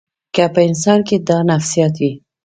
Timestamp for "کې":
1.07-1.15